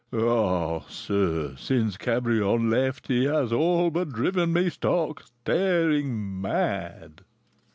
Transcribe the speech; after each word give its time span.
Ah, 0.11 0.79
sir, 0.89 1.55
since 1.57 1.95
Cabrion 1.95 2.71
left, 2.71 3.05
he 3.07 3.25
has 3.25 3.53
all 3.53 3.91
but 3.91 4.09
driven 4.11 4.51
me 4.51 4.67
stark 4.71 5.27
staring 5.27 6.41
mad!" 6.41 7.21